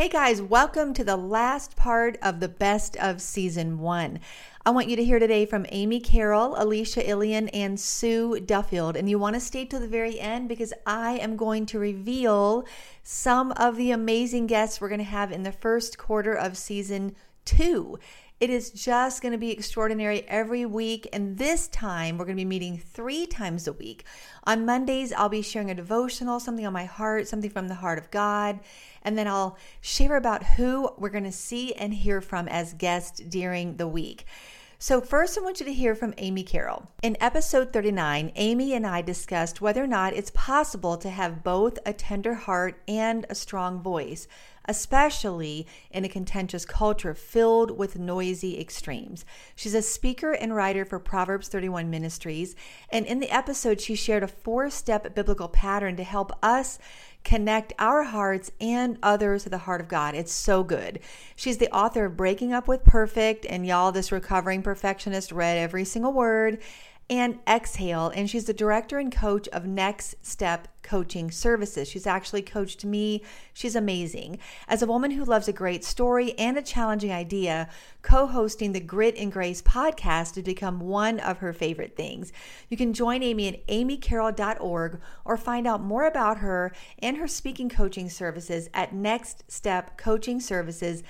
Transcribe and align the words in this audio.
Hey 0.00 0.08
guys, 0.08 0.40
welcome 0.40 0.94
to 0.94 1.04
the 1.04 1.18
last 1.18 1.76
part 1.76 2.16
of 2.22 2.40
the 2.40 2.48
best 2.48 2.96
of 2.96 3.20
season 3.20 3.80
one. 3.80 4.20
I 4.64 4.70
want 4.70 4.88
you 4.88 4.96
to 4.96 5.04
hear 5.04 5.18
today 5.18 5.44
from 5.44 5.66
Amy 5.68 6.00
Carroll, 6.00 6.54
Alisha 6.54 7.06
Illian, 7.06 7.50
and 7.52 7.78
Sue 7.78 8.40
Duffield. 8.40 8.96
And 8.96 9.10
you 9.10 9.18
want 9.18 9.34
to 9.34 9.40
stay 9.40 9.66
till 9.66 9.78
the 9.78 9.86
very 9.86 10.18
end 10.18 10.48
because 10.48 10.72
I 10.86 11.18
am 11.18 11.36
going 11.36 11.66
to 11.66 11.78
reveal 11.78 12.64
some 13.02 13.52
of 13.58 13.76
the 13.76 13.90
amazing 13.90 14.46
guests 14.46 14.80
we're 14.80 14.88
going 14.88 15.00
to 15.00 15.04
have 15.04 15.32
in 15.32 15.42
the 15.42 15.52
first 15.52 15.98
quarter 15.98 16.32
of 16.32 16.56
season 16.56 17.14
two. 17.44 17.98
It 18.40 18.48
is 18.48 18.70
just 18.70 19.20
going 19.20 19.32
to 19.32 19.38
be 19.38 19.50
extraordinary 19.50 20.22
every 20.26 20.64
week. 20.64 21.06
And 21.12 21.36
this 21.36 21.68
time, 21.68 22.16
we're 22.16 22.24
going 22.24 22.38
to 22.38 22.40
be 22.40 22.46
meeting 22.46 22.78
three 22.78 23.26
times 23.26 23.68
a 23.68 23.74
week. 23.74 24.06
On 24.44 24.64
Mondays, 24.64 25.12
I'll 25.12 25.28
be 25.28 25.42
sharing 25.42 25.70
a 25.70 25.74
devotional, 25.74 26.40
something 26.40 26.64
on 26.64 26.72
my 26.72 26.86
heart, 26.86 27.28
something 27.28 27.50
from 27.50 27.68
the 27.68 27.74
heart 27.74 27.98
of 27.98 28.10
God. 28.10 28.60
And 29.02 29.18
then 29.18 29.28
I'll 29.28 29.58
share 29.82 30.16
about 30.16 30.42
who 30.42 30.90
we're 30.96 31.10
going 31.10 31.24
to 31.24 31.32
see 31.32 31.74
and 31.74 31.92
hear 31.92 32.22
from 32.22 32.48
as 32.48 32.72
guests 32.72 33.20
during 33.20 33.76
the 33.76 33.86
week. 33.86 34.24
So, 34.78 35.02
first, 35.02 35.36
I 35.36 35.42
want 35.42 35.60
you 35.60 35.66
to 35.66 35.74
hear 35.74 35.94
from 35.94 36.14
Amy 36.16 36.42
Carroll. 36.42 36.88
In 37.02 37.18
episode 37.20 37.70
39, 37.70 38.32
Amy 38.36 38.72
and 38.72 38.86
I 38.86 39.02
discussed 39.02 39.60
whether 39.60 39.84
or 39.84 39.86
not 39.86 40.14
it's 40.14 40.32
possible 40.34 40.96
to 40.96 41.10
have 41.10 41.44
both 41.44 41.78
a 41.84 41.92
tender 41.92 42.32
heart 42.32 42.80
and 42.88 43.26
a 43.28 43.34
strong 43.34 43.82
voice 43.82 44.26
especially 44.70 45.66
in 45.90 46.04
a 46.04 46.08
contentious 46.08 46.64
culture 46.64 47.12
filled 47.12 47.76
with 47.76 47.98
noisy 47.98 48.60
extremes. 48.60 49.24
She's 49.56 49.74
a 49.74 49.82
speaker 49.82 50.30
and 50.30 50.54
writer 50.54 50.84
for 50.84 51.00
Proverbs 51.00 51.48
31 51.48 51.90
Ministries, 51.90 52.54
and 52.88 53.04
in 53.04 53.18
the 53.18 53.34
episode, 53.34 53.80
she 53.80 53.96
shared 53.96 54.22
a 54.22 54.28
four 54.28 54.70
step 54.70 55.12
biblical 55.12 55.48
pattern 55.48 55.96
to 55.96 56.04
help 56.04 56.30
us 56.40 56.78
connect 57.24 57.72
our 57.80 58.04
hearts 58.04 58.52
and 58.60 58.96
others 59.02 59.42
to 59.42 59.50
the 59.50 59.58
heart 59.58 59.80
of 59.80 59.88
God. 59.88 60.14
It's 60.14 60.32
so 60.32 60.62
good. 60.62 61.00
She's 61.34 61.58
the 61.58 61.70
author 61.74 62.04
of 62.04 62.16
Breaking 62.16 62.52
Up 62.52 62.68
with 62.68 62.84
Perfect, 62.84 63.44
and 63.44 63.66
y'all, 63.66 63.90
this 63.90 64.12
recovering 64.12 64.62
perfectionist 64.62 65.32
read 65.32 65.58
every 65.58 65.84
single 65.84 66.12
word 66.12 66.60
and 67.10 67.40
Exhale. 67.46 68.12
And 68.14 68.30
she's 68.30 68.44
the 68.44 68.54
director 68.54 68.98
and 68.98 69.10
coach 69.10 69.48
of 69.48 69.66
Next 69.66 70.14
Step 70.24 70.68
Coaching 70.82 71.32
Services. 71.32 71.88
She's 71.88 72.06
actually 72.06 72.42
coached 72.42 72.84
me. 72.84 73.24
She's 73.52 73.74
amazing. 73.74 74.38
As 74.68 74.80
a 74.80 74.86
woman 74.86 75.10
who 75.10 75.24
loves 75.24 75.48
a 75.48 75.52
great 75.52 75.84
story 75.84 76.38
and 76.38 76.56
a 76.56 76.62
challenging 76.62 77.10
idea, 77.10 77.68
co 78.02 78.28
hosting 78.28 78.72
the 78.72 78.80
Grit 78.80 79.16
and 79.18 79.32
Grace 79.32 79.60
podcast 79.60 80.36
has 80.36 80.44
become 80.44 80.78
one 80.78 81.18
of 81.18 81.38
her 81.38 81.52
favorite 81.52 81.96
things. 81.96 82.32
You 82.68 82.76
can 82.76 82.92
join 82.92 83.24
Amy 83.24 83.48
at 83.48 83.66
amycarroll.org 83.66 85.00
or 85.24 85.36
find 85.36 85.66
out 85.66 85.82
more 85.82 86.06
about 86.06 86.38
her 86.38 86.72
and 87.00 87.16
her 87.16 87.26
speaking 87.26 87.68
coaching 87.68 88.08
services 88.08 88.70
at 88.72 88.94
Next 88.94 89.42
Step 89.50 89.98
Coaching 89.98 90.40
Services. 90.40 91.02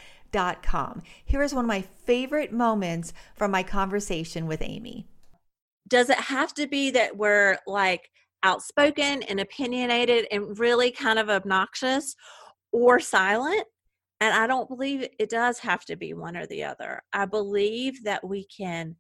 Here 1.25 1.43
is 1.43 1.53
one 1.53 1.65
of 1.65 1.69
my 1.69 1.83
favorite 2.05 2.53
moments 2.53 3.13
from 3.35 3.51
my 3.51 3.65
conversation 3.65 4.47
with 4.47 4.63
Amy 4.63 5.09
does 5.91 6.09
it 6.09 6.19
have 6.19 6.55
to 6.55 6.67
be 6.67 6.91
that 6.93 7.17
we're 7.17 7.59
like 7.67 8.09
outspoken 8.43 9.23
and 9.25 9.41
opinionated 9.41 10.27
and 10.31 10.59
really 10.59 10.91
kind 10.91 11.19
of 11.19 11.29
obnoxious 11.29 12.15
or 12.73 13.01
silent? 13.01 13.65
And 14.21 14.33
I 14.33 14.47
don't 14.47 14.69
believe 14.69 15.09
it 15.19 15.29
does 15.29 15.59
have 15.59 15.85
to 15.87 15.97
be 15.97 16.15
one 16.15 16.37
or 16.37 16.47
the 16.47 16.65
other. 16.65 17.03
I 17.13 17.27
believe 17.27 18.05
that 18.05 18.27
we 18.27 18.47
can 18.47 18.97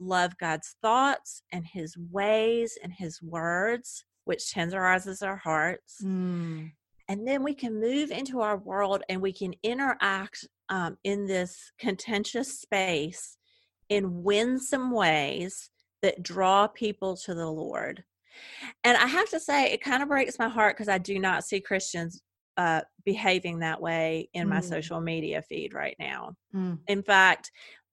love 0.00 0.36
God's 0.38 0.76
thoughts 0.82 1.42
and 1.52 1.66
his 1.66 1.96
ways 2.10 2.78
and 2.82 2.92
his 2.92 3.20
words, 3.22 4.04
which 4.24 4.52
tenderizes 4.54 5.24
our 5.26 5.36
hearts. 5.36 5.98
Mm. 6.02 6.72
And 7.08 7.26
then 7.26 7.42
we 7.42 7.54
can 7.54 7.80
move 7.80 8.10
into 8.10 8.40
our 8.40 8.56
world 8.56 9.02
and 9.08 9.20
we 9.20 9.32
can 9.32 9.52
interact 9.62 10.46
um, 10.68 10.96
in 11.04 11.26
this 11.26 11.72
contentious 11.78 12.60
space 12.60 13.36
in 13.88 14.22
winsome 14.22 14.90
ways 14.90 15.70
that 16.02 16.22
draw 16.22 16.66
people 16.66 17.16
to 17.18 17.34
the 17.34 17.48
Lord. 17.48 18.04
And 18.84 18.96
I 18.96 19.06
have 19.06 19.30
to 19.30 19.40
say, 19.40 19.72
it 19.72 19.82
kind 19.82 20.02
of 20.02 20.08
breaks 20.08 20.38
my 20.38 20.48
heart 20.48 20.76
because 20.76 20.88
I 20.88 20.98
do 20.98 21.18
not 21.18 21.44
see 21.44 21.60
Christians 21.60 22.22
uh, 22.56 22.82
behaving 23.04 23.60
that 23.60 23.80
way 23.80 24.28
in 24.34 24.46
mm. 24.46 24.50
my 24.50 24.60
social 24.60 25.00
media 25.00 25.42
feed 25.42 25.74
right 25.74 25.96
now. 25.98 26.34
Mm. 26.54 26.78
In 26.88 27.02
fact, 27.02 27.50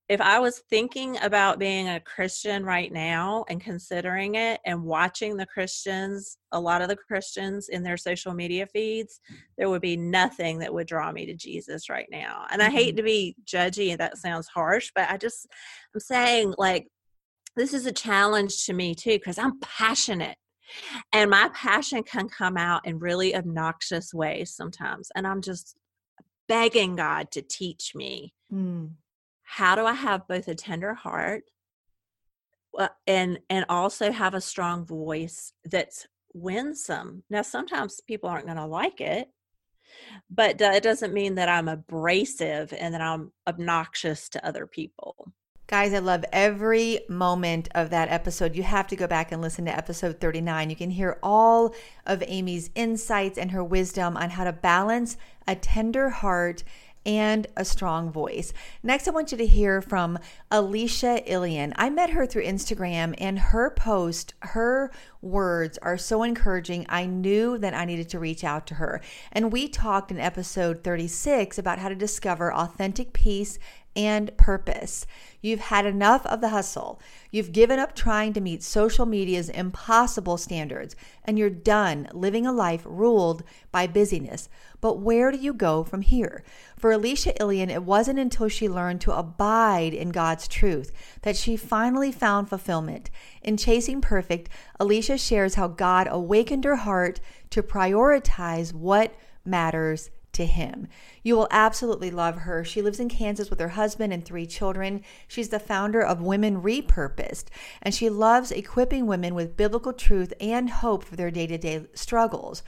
if 0.09 0.19
I 0.19 0.39
was 0.39 0.63
thinking 0.71 1.19
about 1.21 1.59
being 1.59 1.87
a 1.87 1.99
Christian 1.99 2.65
right 2.65 2.91
now 2.91 3.45
and 3.47 3.61
considering 3.61 4.35
it 4.35 4.59
and 4.65 4.83
watching 4.83 5.37
the 5.37 5.45
Christians, 5.45 6.39
a 6.51 6.59
lot 6.59 6.81
of 6.81 6.89
the 6.89 6.95
Christians 6.95 7.69
in 7.69 7.83
their 7.83 7.95
social 7.95 8.33
media 8.33 8.65
feeds, 8.65 9.19
there 9.55 9.69
would 9.69 9.83
be 9.83 9.95
nothing 9.95 10.57
that 10.59 10.73
would 10.73 10.87
draw 10.87 11.11
me 11.11 11.27
to 11.27 11.35
Jesus 11.35 11.89
right 11.89 12.07
now. 12.11 12.47
And. 12.49 12.59
I 12.63 12.71
hate 12.71 12.89
mm-hmm. 12.89 12.97
to 12.97 13.03
be 13.03 13.35
judgy 13.45 13.91
and 13.91 13.99
that 13.99 14.17
sounds 14.17 14.47
harsh, 14.47 14.91
but 14.95 15.09
I 15.09 15.17
just, 15.17 15.47
I'm 15.93 15.99
saying 15.99 16.55
like 16.57 16.87
this 17.55 17.73
is 17.73 17.85
a 17.85 17.91
challenge 17.91 18.65
to 18.65 18.73
me 18.73 18.95
too 18.95 19.13
because 19.13 19.37
I'm 19.37 19.59
passionate. 19.59 20.37
And 21.11 21.31
my 21.31 21.49
passion 21.53 22.03
can 22.03 22.29
come 22.29 22.55
out 22.55 22.85
in 22.85 22.99
really 22.99 23.35
obnoxious 23.35 24.13
ways 24.13 24.53
sometimes. 24.55 25.09
And 25.15 25.25
I'm 25.25 25.41
just 25.41 25.75
begging 26.47 26.95
God 26.95 27.31
to 27.31 27.41
teach 27.41 27.93
me 27.95 28.33
mm. 28.51 28.89
how 29.43 29.75
do 29.75 29.85
I 29.85 29.93
have 29.93 30.27
both 30.27 30.47
a 30.47 30.55
tender 30.55 30.93
heart 30.93 31.43
uh, 32.77 32.89
and 33.07 33.39
and 33.49 33.65
also 33.69 34.11
have 34.11 34.33
a 34.33 34.41
strong 34.41 34.85
voice 34.85 35.53
that's 35.65 36.07
winsome. 36.33 37.23
Now 37.29 37.41
sometimes 37.41 38.01
people 38.07 38.29
aren't 38.29 38.45
going 38.45 38.57
to 38.57 38.65
like 38.65 39.01
it, 39.01 39.27
but 40.29 40.61
it 40.61 40.83
doesn't 40.83 41.13
mean 41.13 41.35
that 41.35 41.49
I'm 41.49 41.67
abrasive 41.67 42.73
and 42.73 42.93
that 42.93 43.01
I'm 43.01 43.31
obnoxious 43.47 44.29
to 44.29 44.45
other 44.45 44.67
people. 44.67 45.31
Guys, 45.69 45.93
I 45.93 45.99
love 45.99 46.25
every 46.33 47.01
moment 47.09 47.69
of 47.75 47.91
that 47.91 48.09
episode. 48.09 48.55
You 48.55 48.63
have 48.63 48.87
to 48.87 48.95
go 48.95 49.05
back 49.05 49.31
and 49.31 49.39
listen 49.39 49.65
to 49.65 49.77
episode 49.77 50.19
39. 50.19 50.71
You 50.71 50.75
can 50.75 50.89
hear 50.89 51.19
all 51.21 51.75
of 52.07 52.23
Amy's 52.25 52.71
insights 52.73 53.37
and 53.37 53.51
her 53.51 53.63
wisdom 53.63 54.17
on 54.17 54.31
how 54.31 54.45
to 54.45 54.51
balance 54.51 55.15
a 55.47 55.55
tender 55.55 56.09
heart 56.09 56.63
and 57.05 57.45
a 57.55 57.63
strong 57.63 58.11
voice. 58.11 58.51
Next, 58.81 59.07
I 59.07 59.11
want 59.11 59.31
you 59.31 59.37
to 59.37 59.45
hear 59.45 59.79
from 59.79 60.17
Alisha 60.51 61.27
Illian. 61.27 61.73
I 61.75 61.91
met 61.91 62.09
her 62.09 62.25
through 62.25 62.45
Instagram, 62.45 63.13
and 63.19 63.37
her 63.37 63.69
post, 63.69 64.33
her 64.41 64.91
words 65.21 65.77
are 65.83 65.97
so 65.99 66.23
encouraging. 66.23 66.87
I 66.89 67.05
knew 67.05 67.59
that 67.59 67.75
I 67.75 67.85
needed 67.85 68.09
to 68.09 68.19
reach 68.19 68.43
out 68.43 68.65
to 68.67 68.75
her. 68.75 69.01
And 69.31 69.51
we 69.51 69.67
talked 69.67 70.09
in 70.09 70.19
episode 70.19 70.83
36 70.83 71.59
about 71.59 71.77
how 71.77 71.89
to 71.89 71.95
discover 71.95 72.53
authentic 72.53 73.13
peace 73.13 73.59
and 73.99 74.35
purpose. 74.37 75.05
You've 75.41 75.59
had 75.59 75.85
enough 75.85 76.25
of 76.25 76.39
the 76.39 76.49
hustle. 76.49 77.01
You've 77.31 77.51
given 77.51 77.79
up 77.79 77.93
trying 77.93 78.31
to 78.31 78.39
meet 78.39 78.63
social 78.63 79.05
media's 79.05 79.49
impossible 79.49 80.37
standards, 80.37 80.95
and 81.25 81.37
you're 81.37 81.49
done 81.49 82.07
living 82.13 82.45
a 82.45 82.53
life 82.53 82.83
ruled 82.85 83.43
by 83.73 83.87
busyness. 83.87 84.47
But 84.79 85.01
where 85.01 85.33
do 85.33 85.37
you 85.37 85.53
go 85.53 85.83
from 85.83 86.01
here? 86.01 86.45
For 86.77 86.91
Alisha 86.91 87.37
Illian, 87.39 87.69
it 87.69 87.83
wasn't 87.83 88.19
until 88.19 88.47
she 88.47 88.69
learned 88.69 89.01
to 89.01 89.17
abide 89.17 89.93
in 89.93 90.11
God's 90.11 90.47
truth 90.47 90.93
that 91.23 91.35
she 91.35 91.57
finally 91.57 92.13
found 92.13 92.47
fulfillment. 92.47 93.09
In 93.41 93.57
Chasing 93.57 93.99
Perfect, 93.99 94.47
Alisha 94.79 95.19
shares 95.19 95.55
how 95.55 95.67
God 95.67 96.07
awakened 96.09 96.63
her 96.63 96.77
heart 96.77 97.19
to 97.49 97.61
prioritize 97.61 98.71
what 98.71 99.13
matters 99.43 100.09
to 100.39 100.45
him. 100.45 100.87
You 101.21 101.35
will 101.35 101.49
absolutely 101.51 102.09
love 102.09 102.37
her. 102.37 102.63
She 102.63 102.81
lives 102.81 102.99
in 102.99 103.09
Kansas 103.09 103.49
with 103.49 103.59
her 103.59 103.69
husband 103.69 104.13
and 104.13 104.23
three 104.23 104.47
children. 104.47 105.03
She's 105.27 105.49
the 105.49 105.59
founder 105.59 106.01
of 106.01 106.21
Women 106.21 106.61
Repurposed, 106.61 107.49
and 107.81 107.93
she 107.93 108.09
loves 108.09 108.51
equipping 108.51 109.05
women 109.05 109.35
with 109.35 109.57
biblical 109.57 109.91
truth 109.93 110.33
and 110.39 110.69
hope 110.69 111.03
for 111.03 111.17
their 111.17 111.29
day 111.29 111.45
to 111.47 111.57
day 111.57 111.85
struggles. 111.93 112.63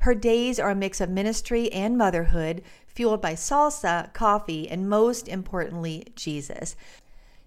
Her 0.00 0.14
days 0.14 0.60
are 0.60 0.70
a 0.70 0.76
mix 0.76 1.00
of 1.00 1.10
ministry 1.10 1.72
and 1.72 1.98
motherhood, 1.98 2.62
fueled 2.86 3.20
by 3.20 3.32
salsa, 3.32 4.12
coffee, 4.14 4.68
and 4.68 4.88
most 4.88 5.26
importantly, 5.26 6.06
Jesus. 6.14 6.76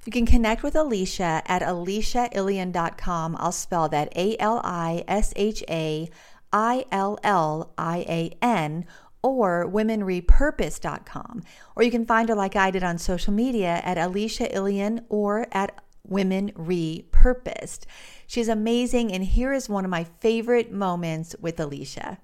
You 0.06 0.12
can 0.12 0.26
connect 0.26 0.64
with 0.64 0.74
Alisha 0.74 1.44
at 1.46 1.62
alishaillian.com. 1.62 3.38
I'll 3.40 3.52
spell 3.52 3.88
that 3.90 4.12
A 4.18 4.36
L 4.38 4.60
I 4.64 5.06
S 5.08 5.32
H 5.36 5.64
A 5.70 6.10
I 6.52 6.86
L 6.92 7.18
L 7.24 7.72
I 7.78 8.00
A 8.10 8.38
N 8.42 8.86
or 9.24 9.70
womenrepurpose.com. 9.70 11.44
Or 11.76 11.84
you 11.84 11.92
can 11.92 12.06
find 12.06 12.30
her 12.30 12.36
like 12.36 12.56
I 12.56 12.72
did 12.72 12.84
on 12.84 12.98
social 12.98 13.34
media 13.34 13.82
at 13.84 13.98
Alisha 13.98 14.52
Illian 14.54 15.06
or 15.10 15.48
at 15.52 15.84
Women 16.04 16.52
Repurposed. 16.54 17.86
She's 18.28 18.48
amazing, 18.48 19.12
and 19.12 19.24
here 19.24 19.54
is 19.54 19.70
one 19.70 19.86
of 19.86 19.92
my 19.92 20.06
favorite 20.20 20.72
moments 20.72 21.36
with 21.40 21.58
Alisha. 21.58 22.18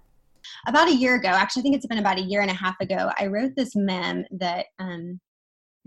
About 0.67 0.87
a 0.87 0.95
year 0.95 1.15
ago, 1.15 1.29
actually, 1.29 1.61
I 1.61 1.63
think 1.63 1.75
it's 1.75 1.85
been 1.85 1.97
about 1.97 2.17
a 2.17 2.23
year 2.23 2.41
and 2.41 2.49
a 2.49 2.55
half 2.55 2.79
ago, 2.79 3.11
I 3.19 3.27
wrote 3.27 3.51
this 3.55 3.75
mem 3.75 4.25
that 4.31 4.67
um, 4.79 5.19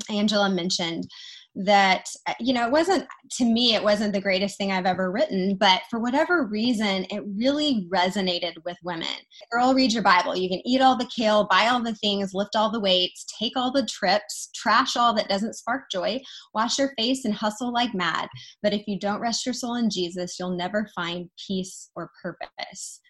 Angela 0.08 0.50
mentioned 0.50 1.08
that 1.56 2.05
uh, 2.29 2.35
you 2.38 2.52
know 2.52 2.64
it 2.64 2.70
wasn't 2.70 3.05
to 3.31 3.44
me 3.44 3.75
it 3.75 3.82
wasn't 3.82 4.12
the 4.12 4.20
greatest 4.20 4.56
thing 4.56 4.70
i've 4.70 4.87
ever 4.87 5.11
written 5.11 5.56
but 5.56 5.82
for 5.91 5.99
whatever 5.99 6.47
reason 6.47 7.05
it 7.11 7.25
really 7.37 7.88
resonated 7.93 8.55
with 8.64 8.76
women. 8.85 9.08
Girl 9.50 9.75
read 9.75 9.93
your 9.93 10.02
bible. 10.02 10.37
You 10.37 10.49
can 10.49 10.62
eat 10.64 10.81
all 10.81 10.97
the 10.97 11.11
kale 11.14 11.49
buy 11.50 11.67
all 11.67 11.82
the 11.82 11.94
things 11.97 12.31
lift 12.35 12.55
all 12.55 12.70
the 12.70 12.81
weights 12.81 13.26
take 13.38 13.56
all 13.56 13.73
the 13.73 13.87
trips 13.87 14.50
trash 14.55 14.97
all 14.97 15.12
that 15.14 15.29
doesn't 15.29 15.55
spark 15.55 15.91
joy 15.91 16.20
wash 16.55 16.79
your 16.79 16.93
face 16.97 17.25
and 17.25 17.35
hustle 17.35 17.73
like 17.73 17.94
mad. 17.94 18.29
But 18.62 18.73
if 18.73 18.87
you 18.87 18.99
don't 18.99 19.20
rest 19.20 19.44
your 19.44 19.53
soul 19.53 19.75
in 19.75 19.91
jesus 19.91 20.38
you'll 20.38 20.56
never 20.56 20.88
find 20.94 21.29
peace 21.49 21.91
or 21.96 22.11
purpose 22.23 23.00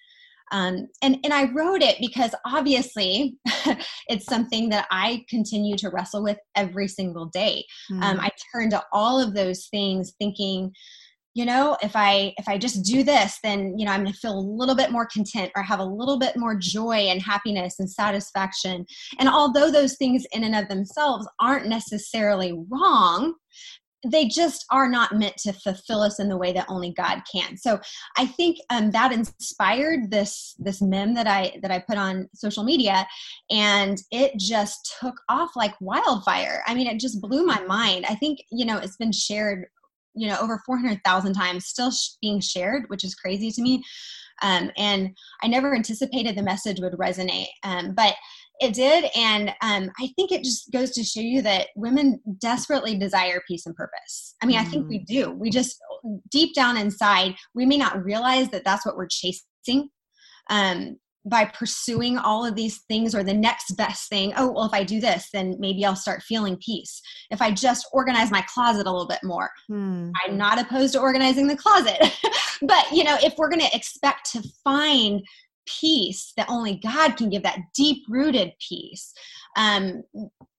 um, 0.51 0.89
and, 1.03 1.19
and 1.25 1.33
I 1.33 1.51
wrote 1.53 1.83
it 1.83 1.97
because 2.01 2.35
obviously 2.47 3.37
it's 4.09 4.27
something 4.27 4.69
that 4.71 4.87
I 4.91 5.25
continue 5.29 5.77
to 5.77 5.91
wrestle 5.91 6.23
with 6.23 6.39
every 6.57 6.89
single 6.89 7.27
day. 7.27 7.65
Mm. 7.91 8.03
Um, 8.03 8.21
I 8.21 8.31
turn 8.53 8.71
to 8.71 8.83
all 8.93 9.21
of 9.21 9.35
those 9.35 9.67
things 9.67 10.15
thinking, 10.19 10.73
you 11.35 11.45
know 11.45 11.77
if 11.83 11.93
i 11.95 12.35
if 12.39 12.49
i 12.49 12.59
just 12.59 12.85
do 12.85 13.05
this 13.05 13.39
then 13.43 13.79
you 13.79 13.85
know 13.87 13.93
i'm 13.93 14.03
going 14.03 14.13
to 14.13 14.19
feel 14.19 14.37
a 14.37 14.41
little 14.41 14.75
bit 14.75 14.91
more 14.91 15.07
content 15.07 15.51
or 15.55 15.63
have 15.63 15.79
a 15.79 15.85
little 15.85 16.19
bit 16.19 16.37
more 16.37 16.57
joy 16.57 16.97
and 16.97 17.23
happiness 17.23 17.79
and 17.79 17.91
satisfaction 17.91 18.85
and 19.19 19.29
although 19.29 19.71
those 19.71 19.97
things 19.97 20.27
in 20.33 20.45
and 20.45 20.57
of 20.57 20.69
themselves 20.69 21.29
aren't 21.41 21.69
necessarily 21.69 22.59
wrong 22.69 23.35
they 24.05 24.27
just 24.27 24.65
are 24.71 24.89
not 24.89 25.17
meant 25.17 25.37
to 25.39 25.53
fulfill 25.53 26.01
us 26.01 26.19
in 26.19 26.29
the 26.29 26.37
way 26.37 26.53
that 26.53 26.67
only 26.69 26.93
God 26.93 27.21
can. 27.31 27.57
So 27.57 27.79
I 28.17 28.27
think 28.27 28.59
um, 28.71 28.91
that 28.93 29.13
inspired 29.13 30.11
this 30.11 30.55
this 30.59 30.81
mem 30.81 31.15
that 31.15 31.27
I 31.27 31.59
that 31.63 31.71
I 31.71 31.81
put 31.81 31.99
on 31.99 32.29
social 32.35 32.65
media, 32.65 33.07
and 33.51 33.99
it 34.11 34.39
just 34.39 34.97
took 35.01 35.21
off 35.29 35.51
like 35.57 35.75
wildfire. 35.81 36.63
I 36.67 36.75
mean, 36.75 36.87
it 36.87 37.01
just 37.01 37.21
blew 37.21 37.45
my 37.45 37.61
mind. 37.65 38.07
I 38.09 38.15
think 38.15 38.41
you 38.51 38.65
know 38.65 38.79
it's 38.79 38.97
been 38.97 39.13
shared, 39.13 39.67
you 40.15 40.29
know, 40.29 40.39
over 40.41 40.63
four 40.65 40.79
hundred 40.79 41.01
thousand 41.05 41.35
times, 41.35 41.67
still 41.67 41.91
sh- 41.91 42.11
being 42.23 42.41
shared, 42.41 42.85
which 42.89 43.05
is 43.05 43.15
crazy 43.15 43.51
to 43.51 43.63
me. 43.63 43.83
Um, 44.43 44.71
and 44.79 45.15
I 45.43 45.49
never 45.49 45.75
anticipated 45.75 46.37
the 46.37 46.43
message 46.43 46.81
would 46.81 46.95
resonate. 46.95 47.49
Um, 47.63 47.95
but 47.95 48.15
it 48.61 48.75
did 48.75 49.11
and 49.17 49.51
um, 49.63 49.91
i 49.99 50.09
think 50.17 50.31
it 50.33 50.45
just 50.45 50.71
goes 50.73 50.91
to 50.91 51.03
show 51.03 51.21
you 51.21 51.43
that 51.43 51.69
women 51.77 52.21
desperately 52.39 52.97
desire 52.97 53.43
peace 53.49 53.67
and 53.67 53.75
purpose 53.75 54.37
i 54.43 54.47
mean 54.47 54.59
mm. 54.59 54.63
i 54.63 54.65
think 54.65 54.89
we 54.89 54.99
mm. 55.01 55.07
do 55.07 55.31
we 55.33 55.51
just 55.51 55.79
deep 56.31 56.55
down 56.55 56.77
inside 56.77 57.35
we 57.55 57.67
may 57.67 57.77
not 57.77 58.03
realize 58.05 58.49
that 58.51 58.65
that's 58.65 58.87
what 58.87 58.97
we're 58.97 59.07
chasing 59.07 59.89
um, 60.49 60.97
by 61.27 61.45
pursuing 61.45 62.17
all 62.17 62.47
of 62.47 62.55
these 62.55 62.81
things 62.89 63.15
or 63.15 63.23
the 63.23 63.35
next 63.35 63.77
best 63.77 64.09
thing 64.09 64.33
oh 64.37 64.51
well 64.51 64.65
if 64.65 64.73
i 64.73 64.83
do 64.83 65.01
this 65.01 65.29
then 65.33 65.55
maybe 65.59 65.85
i'll 65.85 65.95
start 65.95 66.23
feeling 66.23 66.57
peace 66.65 67.01
if 67.31 67.43
i 67.43 67.51
just 67.51 67.87
organize 67.93 68.31
my 68.31 68.43
closet 68.53 68.87
a 68.87 68.91
little 68.91 69.07
bit 69.07 69.21
more 69.23 69.51
hmm. 69.69 70.11
i'm 70.25 70.37
not 70.39 70.59
opposed 70.59 70.95
to 70.95 71.01
organizing 71.01 71.47
the 71.47 71.57
closet 71.57 71.99
but 72.63 72.87
you 72.91 73.05
know 73.05 73.19
if 73.23 73.35
we're 73.37 73.51
going 73.51 73.61
to 73.61 73.77
expect 73.77 74.31
to 74.33 74.43
find 74.65 75.23
peace 75.81 76.33
that 76.37 76.49
only 76.49 76.77
God 76.77 77.17
can 77.17 77.31
give, 77.31 77.43
that 77.43 77.59
deep 77.75 78.03
rooted 78.09 78.53
peace, 78.67 79.13
um, 79.57 80.03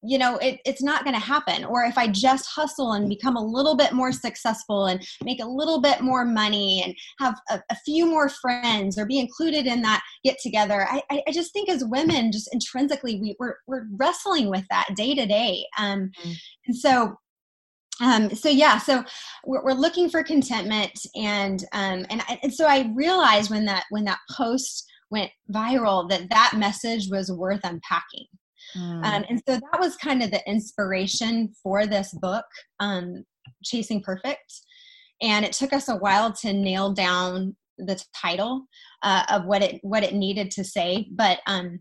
you 0.03 0.17
know, 0.17 0.37
it, 0.37 0.59
it's 0.65 0.81
not 0.81 1.03
going 1.03 1.13
to 1.13 1.19
happen. 1.19 1.63
Or 1.63 1.83
if 1.83 1.97
I 1.97 2.07
just 2.07 2.47
hustle 2.47 2.93
and 2.93 3.07
become 3.07 3.35
a 3.35 3.45
little 3.45 3.75
bit 3.75 3.93
more 3.93 4.11
successful 4.11 4.87
and 4.87 5.05
make 5.23 5.41
a 5.41 5.47
little 5.47 5.79
bit 5.79 6.01
more 6.01 6.25
money 6.25 6.81
and 6.83 6.95
have 7.19 7.39
a, 7.49 7.61
a 7.69 7.75
few 7.85 8.05
more 8.05 8.27
friends 8.27 8.97
or 8.97 9.05
be 9.05 9.19
included 9.19 9.67
in 9.67 9.81
that 9.83 10.01
get 10.23 10.37
together, 10.41 10.87
I, 10.89 11.03
I, 11.11 11.31
just 11.31 11.53
think 11.53 11.69
as 11.69 11.85
women, 11.85 12.31
just 12.31 12.53
intrinsically, 12.53 13.19
we, 13.21 13.35
we're, 13.39 13.55
we're 13.67 13.85
wrestling 13.95 14.49
with 14.49 14.65
that 14.69 14.87
day 14.95 15.13
to 15.13 15.25
day. 15.25 15.65
Um, 15.77 16.11
mm-hmm. 16.19 16.31
And 16.67 16.75
so 16.75 17.15
um, 18.01 18.33
so 18.33 18.49
yeah, 18.49 18.79
so 18.79 19.03
we're, 19.45 19.63
we're, 19.63 19.73
looking 19.73 20.09
for 20.09 20.23
contentment, 20.23 20.99
and 21.15 21.63
um, 21.71 22.05
and 22.09 22.23
and 22.41 22.51
so 22.51 22.65
I 22.65 22.91
realized 22.95 23.51
when 23.51 23.65
that 23.65 23.83
when 23.91 24.05
that 24.05 24.17
post 24.31 24.90
went 25.11 25.31
viral 25.51 26.09
that 26.09 26.29
that 26.29 26.53
message 26.55 27.09
was 27.09 27.31
worth 27.31 27.61
unpacking. 27.63 28.25
Mm. 28.75 29.05
Um, 29.05 29.25
and 29.29 29.41
so 29.47 29.55
that 29.55 29.79
was 29.79 29.97
kind 29.97 30.23
of 30.23 30.31
the 30.31 30.41
inspiration 30.49 31.51
for 31.61 31.85
this 31.85 32.13
book, 32.13 32.45
um, 32.79 33.25
Chasing 33.63 34.01
Perfect. 34.01 34.53
And 35.21 35.45
it 35.45 35.53
took 35.53 35.73
us 35.73 35.89
a 35.89 35.97
while 35.97 36.31
to 36.33 36.53
nail 36.53 36.93
down 36.93 37.55
the 37.77 38.01
title 38.15 38.65
uh, 39.03 39.23
of 39.29 39.45
what 39.45 39.61
it 39.61 39.79
what 39.81 40.03
it 40.03 40.13
needed 40.13 40.51
to 40.51 40.63
say, 40.63 41.07
but 41.11 41.39
um, 41.47 41.79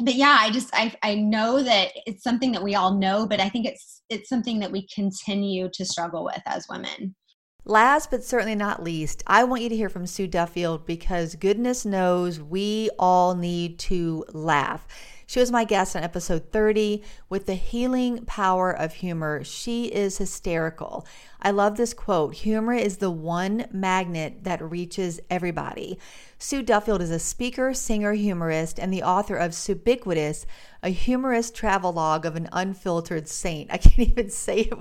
but 0.00 0.14
yeah, 0.14 0.36
I 0.40 0.50
just 0.50 0.70
I 0.72 0.94
I 1.02 1.14
know 1.16 1.62
that 1.62 1.88
it's 2.06 2.22
something 2.22 2.52
that 2.52 2.62
we 2.62 2.74
all 2.74 2.98
know, 2.98 3.26
but 3.26 3.40
I 3.40 3.48
think 3.48 3.66
it's 3.66 4.02
it's 4.08 4.28
something 4.28 4.58
that 4.60 4.72
we 4.72 4.86
continue 4.94 5.68
to 5.72 5.84
struggle 5.84 6.24
with 6.24 6.42
as 6.46 6.66
women. 6.68 7.14
Last 7.64 8.10
but 8.10 8.24
certainly 8.24 8.56
not 8.56 8.82
least, 8.82 9.22
I 9.24 9.44
want 9.44 9.62
you 9.62 9.68
to 9.68 9.76
hear 9.76 9.88
from 9.88 10.04
Sue 10.08 10.26
Duffield 10.26 10.84
because 10.84 11.36
goodness 11.36 11.84
knows 11.84 12.40
we 12.40 12.90
all 12.98 13.36
need 13.36 13.78
to 13.80 14.24
laugh. 14.32 14.84
She 15.32 15.40
was 15.40 15.50
my 15.50 15.64
guest 15.64 15.96
on 15.96 16.02
episode 16.02 16.52
30 16.52 17.02
with 17.30 17.46
the 17.46 17.54
healing 17.54 18.26
power 18.26 18.70
of 18.70 18.92
humor. 18.92 19.42
She 19.42 19.86
is 19.86 20.18
hysterical. 20.18 21.06
I 21.40 21.52
love 21.52 21.78
this 21.78 21.94
quote 21.94 22.34
Humor 22.34 22.74
is 22.74 22.98
the 22.98 23.10
one 23.10 23.64
magnet 23.72 24.44
that 24.44 24.60
reaches 24.60 25.20
everybody. 25.30 25.98
Sue 26.36 26.62
Duffield 26.62 27.00
is 27.00 27.10
a 27.10 27.18
speaker, 27.18 27.72
singer, 27.72 28.12
humorist, 28.12 28.78
and 28.78 28.92
the 28.92 29.02
author 29.02 29.36
of 29.36 29.52
Subiquitous, 29.52 30.44
a 30.82 30.90
humorous 30.90 31.50
travelogue 31.50 32.26
of 32.26 32.36
an 32.36 32.50
unfiltered 32.52 33.26
saint. 33.26 33.72
I 33.72 33.78
can't 33.78 34.10
even 34.10 34.28
say 34.28 34.68
it 34.70 34.78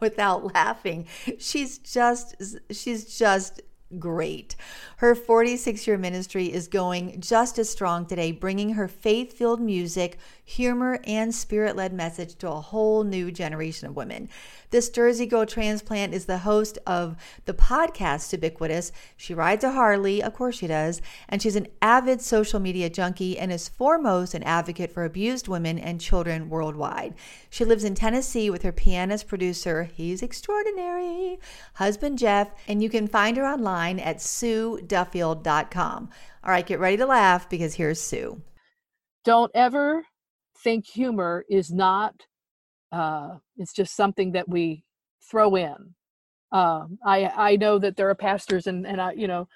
without 0.00 0.52
laughing. 0.52 1.06
She's 1.38 1.78
just, 1.78 2.34
she's 2.72 3.16
just 3.16 3.60
great. 3.98 4.56
Her 4.98 5.14
46 5.14 5.86
year 5.86 5.98
ministry 5.98 6.52
is 6.52 6.68
going 6.68 7.20
just 7.20 7.58
as 7.58 7.70
strong 7.70 8.06
today, 8.06 8.32
bringing 8.32 8.74
her 8.74 8.88
faith 8.88 9.32
filled 9.32 9.60
music, 9.60 10.18
humor, 10.44 11.00
and 11.04 11.34
spirit 11.34 11.76
led 11.76 11.92
message 11.92 12.36
to 12.36 12.50
a 12.50 12.60
whole 12.60 13.04
new 13.04 13.30
generation 13.30 13.88
of 13.88 13.96
women. 13.96 14.28
This 14.76 14.90
Jersey 14.90 15.24
Girl 15.24 15.46
transplant 15.46 16.12
is 16.12 16.26
the 16.26 16.36
host 16.36 16.78
of 16.86 17.16
the 17.46 17.54
podcast 17.54 18.30
Ubiquitous. 18.34 18.92
She 19.16 19.32
rides 19.32 19.64
a 19.64 19.72
Harley, 19.72 20.22
of 20.22 20.34
course 20.34 20.56
she 20.58 20.66
does, 20.66 21.00
and 21.30 21.40
she's 21.40 21.56
an 21.56 21.68
avid 21.80 22.20
social 22.20 22.60
media 22.60 22.90
junkie 22.90 23.38
and 23.38 23.50
is 23.50 23.70
foremost 23.70 24.34
an 24.34 24.42
advocate 24.42 24.92
for 24.92 25.06
abused 25.06 25.48
women 25.48 25.78
and 25.78 25.98
children 25.98 26.50
worldwide. 26.50 27.14
She 27.48 27.64
lives 27.64 27.84
in 27.84 27.94
Tennessee 27.94 28.50
with 28.50 28.64
her 28.64 28.70
pianist 28.70 29.28
producer, 29.28 29.84
he's 29.84 30.22
extraordinary, 30.22 31.38
husband 31.76 32.18
Jeff, 32.18 32.50
and 32.68 32.82
you 32.82 32.90
can 32.90 33.08
find 33.08 33.38
her 33.38 33.46
online 33.46 33.98
at 33.98 34.18
sueduffield.com. 34.18 36.10
All 36.44 36.50
right, 36.50 36.66
get 36.66 36.80
ready 36.80 36.98
to 36.98 37.06
laugh 37.06 37.48
because 37.48 37.76
here's 37.76 37.98
Sue. 38.02 38.42
Don't 39.24 39.50
ever 39.54 40.02
think 40.62 40.86
humor 40.86 41.46
is 41.48 41.72
not 41.72 42.26
uh, 42.92 43.36
it's 43.56 43.72
just 43.72 43.96
something 43.96 44.32
that 44.32 44.48
we 44.48 44.84
throw 45.30 45.56
in. 45.56 45.94
Um, 46.52 46.98
I 47.04 47.26
I 47.36 47.56
know 47.56 47.78
that 47.78 47.96
there 47.96 48.08
are 48.08 48.14
pastors 48.14 48.66
and 48.66 48.86
and 48.86 49.00
I 49.00 49.12
you 49.12 49.26
know 49.26 49.48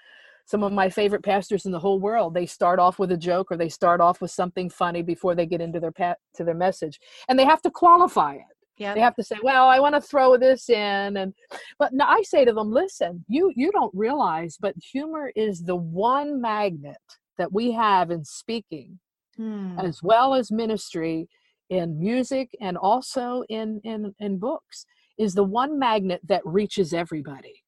some 0.50 0.64
of 0.64 0.72
my 0.72 0.90
favorite 0.90 1.22
pastors 1.22 1.64
in 1.64 1.70
the 1.70 1.78
whole 1.78 2.00
world 2.00 2.34
they 2.34 2.46
start 2.46 2.80
off 2.80 2.99
with 2.99 3.12
a 3.12 3.16
joke 3.16 3.52
or 3.52 3.56
they 3.56 3.68
start 3.68 4.00
off 4.00 4.20
with 4.20 4.32
something 4.32 4.68
funny 4.68 5.00
before 5.00 5.34
they 5.34 5.46
get 5.46 5.60
into 5.60 5.78
their 5.78 5.92
pat 5.92 6.18
to 6.34 6.42
their 6.42 6.54
message 6.54 6.99
and 7.28 7.38
they 7.38 7.44
have 7.44 7.62
to 7.62 7.70
qualify 7.70 8.34
it 8.34 8.56
yeah 8.76 8.92
they 8.92 9.00
have 9.00 9.14
to 9.14 9.22
say 9.22 9.37
well 9.44 9.68
i 9.68 9.78
want 9.78 9.94
to 9.94 10.00
throw 10.00 10.37
this 10.37 10.68
in 10.68 11.16
and 11.16 11.32
but 11.78 11.92
now 11.92 12.08
i 12.08 12.20
say 12.22 12.44
to 12.44 12.52
them 12.52 12.72
listen 12.72 13.25
you 13.28 13.52
you 13.54 13.70
don't 13.70 13.94
realize 13.94 14.56
but 14.60 14.75
humor 14.82 15.30
is 15.37 15.62
the 15.62 15.76
one 15.76 16.40
magnet 16.40 16.96
that 17.38 17.52
we 17.52 17.70
have 17.70 18.10
in 18.10 18.25
speaking 18.25 18.99
hmm. 19.37 19.78
as 19.78 20.02
well 20.02 20.34
as 20.34 20.50
ministry 20.50 21.28
in 21.70 21.98
music 21.98 22.50
and 22.60 22.76
also 22.76 23.44
in, 23.48 23.80
in, 23.84 24.14
in 24.18 24.38
books 24.38 24.84
is 25.18 25.34
the 25.34 25.44
one 25.44 25.78
magnet 25.78 26.20
that 26.26 26.42
reaches 26.44 26.92
everybody. 26.92 27.62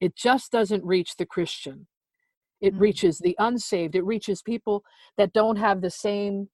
It 0.00 0.16
just 0.16 0.50
doesn't 0.50 0.84
reach 0.84 1.16
the 1.16 1.26
Christian. 1.26 1.86
It 2.60 2.72
mm-hmm. 2.72 2.82
reaches 2.82 3.18
the 3.18 3.36
unsaved. 3.38 3.94
It 3.94 4.04
reaches 4.04 4.42
people 4.42 4.82
that 5.16 5.32
don't 5.32 5.56
have 5.56 5.80
the 5.80 5.90
same, 5.90 6.48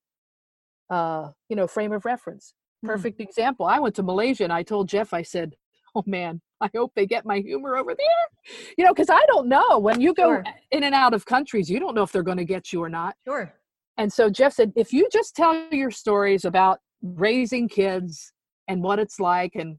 uh, 0.90 1.30
you 1.49 1.56
know, 1.56 1.66
frame 1.66 1.92
of 1.92 2.04
reference. 2.04 2.54
Hmm. 2.83 2.88
Perfect 2.88 3.18
mm-hmm. 3.18 3.28
example. 3.28 3.66
I 3.66 3.78
went 3.78 3.95
to 3.97 4.02
Malaysia 4.02 4.45
and 4.45 4.52
I 4.52 4.62
told 4.62 4.88
Jeff, 4.88 5.12
I 5.12 5.23
said, 5.23 5.54
"Oh 5.95 6.04
man, 6.06 6.40
I 6.61 6.71
hope 6.75 6.92
they 6.95 7.06
get 7.06 7.25
my 7.25 7.38
humor 7.38 7.76
over 7.76 7.95
there." 7.95 8.56
You 8.76 8.85
know, 8.85 8.92
because 8.92 9.11
I 9.11 9.25
don't 9.26 9.49
know 9.49 9.78
when 9.78 10.00
you 10.00 10.14
go 10.14 10.28
sure. 10.28 10.45
in 10.71 10.85
and 10.85 10.95
out 10.95 11.14
of 11.14 11.25
countries, 11.25 11.71
you 11.71 11.80
don't 11.80 11.95
know 11.95 12.02
if 12.02 12.12
they're 12.12 12.23
going 12.23 12.37
to 12.38 12.45
get 12.45 12.73
you 12.73 12.83
or 12.83 12.88
not. 12.88 13.14
Sure. 13.25 13.52
And 13.99 14.12
so 14.12 14.29
Jeff 14.29 14.53
said, 14.53 14.73
if 14.76 14.93
you 14.93 15.09
just 15.12 15.35
tell 15.35 15.69
your 15.73 15.91
stories 15.91 16.45
about 16.45 16.81
raising 17.03 17.69
kids 17.69 18.33
and 18.69 18.83
what 18.83 18.99
it's 18.99 19.19
like, 19.19 19.55
and 19.55 19.79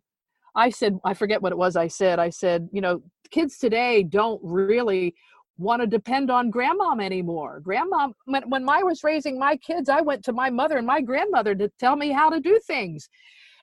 I 0.56 0.70
said, 0.72 0.98
I 1.06 1.14
forget 1.14 1.42
what 1.42 1.52
it 1.52 1.58
was 1.58 1.76
I 1.76 1.88
said. 1.88 2.20
I 2.20 2.30
said, 2.30 2.68
you 2.72 2.82
know, 2.82 3.04
kids 3.30 3.58
today 3.58 4.04
don't 4.04 4.42
really 4.44 5.16
want 5.58 5.82
to 5.82 5.88
depend 5.88 6.32
on 6.32 6.52
grandmom 6.52 7.04
anymore. 7.04 7.62
Grandmom, 7.66 8.14
when, 8.26 8.50
when 8.50 8.68
I 8.70 8.84
was 8.84 9.04
raising 9.04 9.40
my 9.40 9.58
kids, 9.58 9.90
I 9.90 10.02
went 10.02 10.24
to 10.26 10.34
my 10.34 10.50
mother 10.50 10.78
and 10.78 10.88
my 10.88 11.02
grandmother 11.02 11.56
to 11.56 11.72
tell 11.80 11.96
me 11.96 12.12
how 12.12 12.30
to 12.30 12.40
do 12.40 12.60
things. 12.66 13.10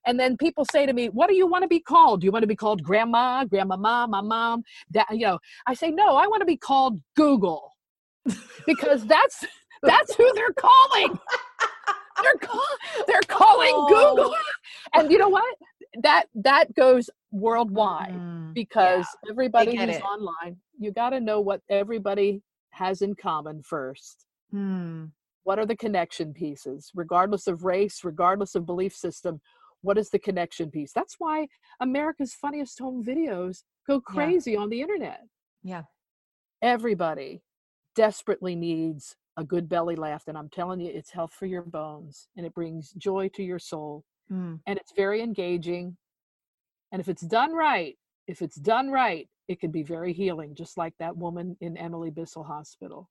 And 0.07 0.21
then 0.21 0.37
people 0.37 0.67
say 0.71 0.85
to 0.87 0.93
me, 0.93 1.09
"What 1.09 1.29
do 1.29 1.35
you 1.35 1.47
want 1.47 1.63
to 1.63 1.69
be 1.69 1.81
called? 1.81 2.21
Do 2.21 2.27
you 2.27 2.33
want 2.33 2.43
to 2.43 2.49
be 2.49 2.57
called 2.57 2.83
grandma, 2.83 3.45
grandmama, 3.45 4.07
my 4.09 4.21
mom?" 4.21 4.63
That 4.91 5.07
you 5.11 5.27
know, 5.27 5.39
I 5.67 5.73
say, 5.73 5.91
"No, 5.91 6.17
I 6.17 6.27
want 6.27 6.41
to 6.41 6.47
be 6.47 6.59
called 6.59 7.01
Google," 7.17 7.73
because 8.67 9.07
that's 9.07 9.45
that's 9.85 10.15
who 10.15 10.31
they're 10.35 10.53
calling. 10.53 11.19
they're 12.23 12.35
call, 12.35 12.67
they're 13.07 13.21
calling 13.29 13.73
oh. 13.75 13.89
Google, 14.17 14.35
and 14.95 15.11
you 15.11 15.19
know 15.19 15.29
what? 15.29 15.57
That 16.03 16.27
that 16.35 16.75
goes 16.75 17.09
worldwide 17.31 18.15
mm, 18.15 18.55
because 18.55 19.07
yeah, 19.25 19.31
everybody 19.31 19.77
who's 19.77 19.97
it. 19.97 20.03
online, 20.03 20.57
you 20.79 20.93
got 20.93 21.11
to 21.11 21.21
know 21.21 21.41
what 21.41 21.61
everybody 21.69 22.43
has 22.71 23.03
in 23.03 23.15
common 23.15 23.63
first. 23.63 24.27
Hmm. 24.51 25.07
What 25.45 25.59
are 25.59 25.67
the 25.67 25.77
connection 25.77 26.33
pieces, 26.33 26.91
regardless 26.95 27.47
of 27.47 27.65
race, 27.65 28.03
regardless 28.03 28.55
of 28.55 28.67
belief 28.67 28.95
system? 28.95 29.41
What 29.83 29.99
is 29.99 30.09
the 30.09 30.19
connection 30.19 30.71
piece? 30.71 30.93
That's 30.93 31.17
why 31.19 31.49
America's 31.81 32.33
funniest 32.33 32.79
home 32.79 33.05
videos 33.05 33.65
go 33.87 34.01
crazy 34.01 34.53
yeah. 34.53 34.61
on 34.61 34.71
the 34.71 34.81
internet. 34.81 35.21
Yeah. 35.63 35.83
Everybody 36.63 37.43
desperately 37.95 38.57
needs 38.57 39.17
a 39.37 39.45
good 39.45 39.69
belly 39.69 39.97
laugh. 39.97 40.25
And 40.27 40.39
I'm 40.39 40.49
telling 40.49 40.81
you, 40.81 40.91
it's 40.93 41.11
health 41.11 41.33
for 41.33 41.47
your 41.47 41.63
bones 41.63 42.29
and 42.37 42.47
it 42.47 42.55
brings 42.55 42.93
joy 42.93 43.29
to 43.35 43.43
your 43.43 43.59
soul. 43.59 44.05
Mm. 44.31 44.61
And 44.67 44.79
it's 44.79 44.93
very 44.97 45.21
engaging. 45.23 45.97
And 46.93 47.01
if 47.01 47.09
it's 47.09 47.23
done 47.23 47.53
right, 47.53 47.97
if 48.27 48.43
it's 48.43 48.57
done 48.57 48.91
right, 48.91 49.29
it 49.49 49.61
can 49.61 49.71
be 49.71 49.83
very 49.83 50.13
healing, 50.13 50.55
just 50.55 50.79
like 50.79 50.95
that 50.99 51.17
woman 51.17 51.57
in 51.61 51.77
Emily 51.77 52.11
Bissell 52.11 52.45
Hospital. 52.45 53.09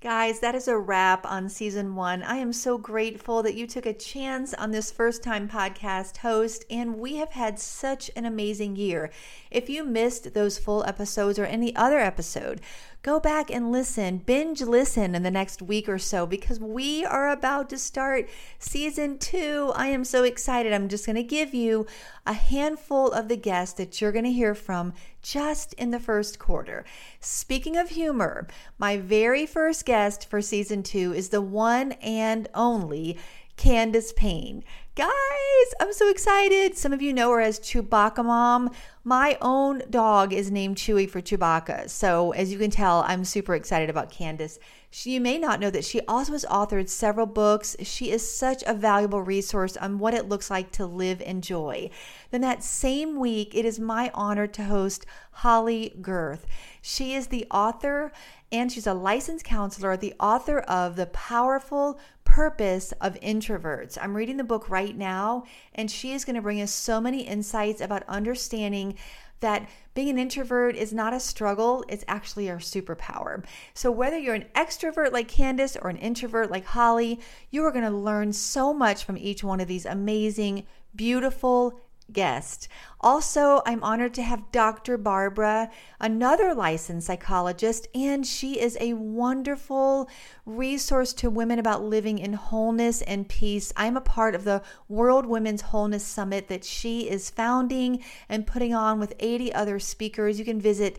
Guys, 0.00 0.38
that 0.38 0.54
is 0.54 0.68
a 0.68 0.78
wrap 0.78 1.26
on 1.26 1.48
season 1.48 1.96
one. 1.96 2.22
I 2.22 2.36
am 2.36 2.52
so 2.52 2.78
grateful 2.78 3.42
that 3.42 3.56
you 3.56 3.66
took 3.66 3.84
a 3.84 3.92
chance 3.92 4.54
on 4.54 4.70
this 4.70 4.92
first 4.92 5.24
time 5.24 5.48
podcast 5.48 6.18
host, 6.18 6.64
and 6.70 6.98
we 6.98 7.16
have 7.16 7.30
had 7.30 7.58
such 7.58 8.08
an 8.14 8.24
amazing 8.24 8.76
year. 8.76 9.10
If 9.50 9.68
you 9.68 9.82
missed 9.82 10.34
those 10.34 10.56
full 10.56 10.84
episodes 10.84 11.36
or 11.36 11.46
any 11.46 11.74
other 11.74 11.98
episode, 11.98 12.60
go 13.02 13.20
back 13.20 13.50
and 13.50 13.70
listen, 13.70 14.18
binge 14.18 14.60
listen 14.60 15.14
in 15.14 15.22
the 15.22 15.30
next 15.30 15.62
week 15.62 15.88
or 15.88 15.98
so 15.98 16.26
because 16.26 16.58
we 16.58 17.04
are 17.04 17.30
about 17.30 17.70
to 17.70 17.78
start 17.78 18.28
season 18.58 19.18
two. 19.18 19.72
I 19.76 19.88
am 19.88 20.04
so 20.04 20.24
excited. 20.24 20.72
I'm 20.72 20.88
just 20.88 21.06
going 21.06 21.16
to 21.16 21.22
give 21.22 21.54
you 21.54 21.86
a 22.26 22.32
handful 22.32 23.10
of 23.12 23.28
the 23.28 23.36
guests 23.36 23.74
that 23.74 24.00
you're 24.00 24.12
going 24.12 24.24
to 24.24 24.32
hear 24.32 24.54
from 24.54 24.92
just 25.22 25.74
in 25.74 25.90
the 25.90 26.00
first 26.00 26.38
quarter. 26.38 26.84
Speaking 27.20 27.76
of 27.76 27.90
humor, 27.90 28.48
my 28.78 28.96
very 28.96 29.46
first 29.46 29.84
guest 29.84 30.28
for 30.28 30.42
season 30.42 30.82
two 30.82 31.12
is 31.12 31.28
the 31.28 31.42
one 31.42 31.92
and 31.92 32.48
only 32.54 33.16
Candace 33.56 34.12
Payne. 34.12 34.64
Guys, 34.98 35.74
I'm 35.78 35.92
so 35.92 36.10
excited. 36.10 36.76
Some 36.76 36.92
of 36.92 37.00
you 37.00 37.12
know 37.12 37.30
her 37.30 37.40
as 37.40 37.60
Chewbacca 37.60 38.24
Mom. 38.24 38.68
My 39.04 39.38
own 39.40 39.82
dog 39.88 40.32
is 40.32 40.50
named 40.50 40.74
Chewy 40.74 41.08
for 41.08 41.20
Chewbacca. 41.20 41.88
So, 41.88 42.32
as 42.32 42.50
you 42.50 42.58
can 42.58 42.72
tell, 42.72 43.04
I'm 43.06 43.24
super 43.24 43.54
excited 43.54 43.90
about 43.90 44.10
Candace. 44.10 44.58
She, 44.90 45.12
you 45.12 45.20
may 45.20 45.38
not 45.38 45.60
know 45.60 45.70
that 45.70 45.84
she 45.84 46.00
also 46.08 46.32
has 46.32 46.44
authored 46.46 46.88
several 46.88 47.26
books. 47.26 47.76
She 47.82 48.10
is 48.10 48.28
such 48.28 48.64
a 48.66 48.74
valuable 48.74 49.22
resource 49.22 49.76
on 49.76 50.00
what 50.00 50.14
it 50.14 50.28
looks 50.28 50.50
like 50.50 50.72
to 50.72 50.84
live 50.84 51.20
in 51.20 51.42
joy. 51.42 51.90
Then, 52.32 52.40
that 52.40 52.64
same 52.64 53.20
week, 53.20 53.54
it 53.54 53.64
is 53.64 53.78
my 53.78 54.10
honor 54.14 54.48
to 54.48 54.64
host 54.64 55.06
Holly 55.30 55.94
Gerth. 56.00 56.44
She 56.82 57.14
is 57.14 57.28
the 57.28 57.46
author 57.52 58.10
and 58.50 58.72
she's 58.72 58.86
a 58.86 58.94
licensed 58.94 59.44
counselor, 59.44 59.96
the 59.96 60.14
author 60.18 60.60
of 60.60 60.96
The 60.96 61.06
Powerful 61.06 62.00
Purpose 62.38 62.92
of 63.00 63.18
Introverts. 63.18 63.98
I'm 64.00 64.16
reading 64.16 64.36
the 64.36 64.44
book 64.44 64.70
right 64.70 64.96
now, 64.96 65.42
and 65.74 65.90
she 65.90 66.12
is 66.12 66.24
going 66.24 66.36
to 66.36 66.40
bring 66.40 66.60
us 66.60 66.70
so 66.70 67.00
many 67.00 67.22
insights 67.22 67.80
about 67.80 68.04
understanding 68.06 68.94
that 69.40 69.68
being 69.94 70.10
an 70.10 70.20
introvert 70.20 70.76
is 70.76 70.92
not 70.92 71.12
a 71.12 71.18
struggle, 71.18 71.84
it's 71.88 72.04
actually 72.06 72.48
our 72.48 72.58
superpower. 72.58 73.44
So, 73.74 73.90
whether 73.90 74.16
you're 74.16 74.36
an 74.36 74.46
extrovert 74.54 75.10
like 75.10 75.26
Candace 75.26 75.76
or 75.82 75.90
an 75.90 75.96
introvert 75.96 76.48
like 76.48 76.64
Holly, 76.64 77.18
you 77.50 77.64
are 77.64 77.72
going 77.72 77.84
to 77.84 77.90
learn 77.90 78.32
so 78.32 78.72
much 78.72 79.04
from 79.04 79.18
each 79.18 79.42
one 79.42 79.58
of 79.58 79.66
these 79.66 79.84
amazing, 79.84 80.64
beautiful, 80.94 81.80
guest. 82.12 82.68
Also, 83.00 83.62
I'm 83.64 83.82
honored 83.82 84.14
to 84.14 84.22
have 84.22 84.50
Dr. 84.50 84.98
Barbara, 84.98 85.70
another 86.00 86.54
licensed 86.54 87.06
psychologist, 87.06 87.86
and 87.94 88.26
she 88.26 88.60
is 88.60 88.76
a 88.80 88.94
wonderful 88.94 90.08
resource 90.44 91.12
to 91.14 91.30
women 91.30 91.58
about 91.58 91.84
living 91.84 92.18
in 92.18 92.32
wholeness 92.32 93.02
and 93.02 93.28
peace. 93.28 93.72
I'm 93.76 93.96
a 93.96 94.00
part 94.00 94.34
of 94.34 94.44
the 94.44 94.62
World 94.88 95.26
Women's 95.26 95.62
Wholeness 95.62 96.04
Summit 96.04 96.48
that 96.48 96.64
she 96.64 97.08
is 97.08 97.30
founding 97.30 98.02
and 98.28 98.46
putting 98.46 98.74
on 98.74 98.98
with 98.98 99.14
80 99.18 99.52
other 99.52 99.78
speakers. 99.78 100.38
You 100.38 100.44
can 100.44 100.60
visit 100.60 100.98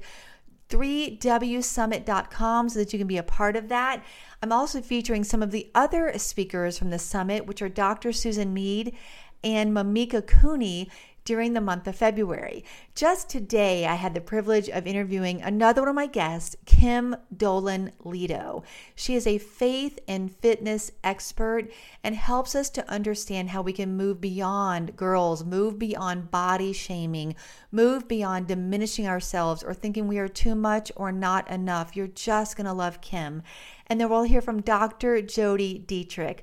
3wsummit.com 0.69 2.69
so 2.69 2.79
that 2.79 2.93
you 2.93 2.99
can 2.99 3.07
be 3.07 3.17
a 3.17 3.23
part 3.23 3.55
of 3.55 3.69
that. 3.69 4.03
I'm 4.41 4.51
also 4.51 4.81
featuring 4.81 5.23
some 5.23 5.41
of 5.41 5.51
the 5.51 5.69
other 5.73 6.13
speakers 6.17 6.77
from 6.77 6.91
the 6.91 6.99
summit, 6.99 7.47
which 7.47 7.61
are 7.61 7.69
Dr. 7.69 8.13
Susan 8.13 8.53
Mead 8.53 8.95
and 9.43 9.71
Mamika 9.73 10.25
Cooney 10.25 10.89
during 11.29 11.53
the 11.53 11.61
month 11.61 11.85
of 11.85 11.95
February. 11.95 12.65
Just 12.95 13.29
today, 13.29 13.85
I 13.85 13.93
had 13.93 14.15
the 14.15 14.19
privilege 14.19 14.67
of 14.67 14.87
interviewing 14.87 15.43
another 15.43 15.81
one 15.81 15.89
of 15.89 15.93
my 15.93 16.07
guests, 16.07 16.55
Kim 16.65 17.15
Dolan 17.37 17.91
Leto. 18.03 18.63
She 18.95 19.13
is 19.13 19.27
a 19.27 19.37
faith 19.37 19.99
and 20.07 20.35
fitness 20.35 20.91
expert 21.03 21.71
and 22.03 22.15
helps 22.15 22.55
us 22.55 22.71
to 22.71 22.89
understand 22.89 23.51
how 23.51 23.61
we 23.61 23.73
can 23.73 23.95
move 23.95 24.19
beyond 24.19 24.95
girls, 24.95 25.45
move 25.45 25.77
beyond 25.77 26.31
body 26.31 26.73
shaming, 26.73 27.35
move 27.71 28.07
beyond 28.07 28.47
diminishing 28.47 29.07
ourselves 29.07 29.61
or 29.61 29.75
thinking 29.75 30.07
we 30.07 30.17
are 30.17 30.27
too 30.27 30.55
much 30.55 30.91
or 30.95 31.11
not 31.11 31.47
enough. 31.51 31.95
You're 31.95 32.07
just 32.07 32.57
going 32.57 32.65
to 32.65 32.73
love 32.73 33.01
Kim. 33.01 33.43
And 33.85 34.01
then 34.01 34.09
we'll 34.09 34.23
hear 34.23 34.41
from 34.41 34.61
Dr. 34.61 35.21
Jodi 35.21 35.83
Detrick 35.87 36.39